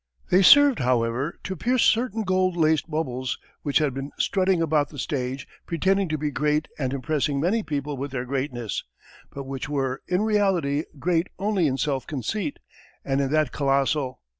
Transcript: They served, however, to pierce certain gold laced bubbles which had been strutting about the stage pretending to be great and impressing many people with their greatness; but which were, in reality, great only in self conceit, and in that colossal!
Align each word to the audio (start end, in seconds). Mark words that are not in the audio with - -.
They 0.31 0.41
served, 0.41 0.79
however, 0.79 1.37
to 1.43 1.55
pierce 1.55 1.83
certain 1.83 2.23
gold 2.23 2.57
laced 2.57 2.89
bubbles 2.89 3.37
which 3.61 3.77
had 3.77 3.93
been 3.93 4.11
strutting 4.17 4.59
about 4.59 4.89
the 4.89 4.97
stage 4.97 5.47
pretending 5.67 6.09
to 6.09 6.17
be 6.17 6.31
great 6.31 6.67
and 6.79 6.91
impressing 6.91 7.39
many 7.39 7.61
people 7.61 7.95
with 7.97 8.09
their 8.09 8.25
greatness; 8.25 8.83
but 9.31 9.43
which 9.43 9.69
were, 9.69 10.01
in 10.07 10.23
reality, 10.23 10.85
great 10.97 11.27
only 11.37 11.67
in 11.67 11.77
self 11.77 12.07
conceit, 12.07 12.57
and 13.05 13.21
in 13.21 13.31
that 13.31 13.51
colossal! 13.51 14.21